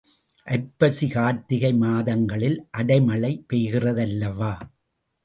ஐப்பசி 0.47 1.07
கார்த்திகை 1.07 1.71
மாதங்களில் 1.73 2.57
அடைமழை 2.77 3.45
பெய்கிறதல்லவா? 3.49 4.53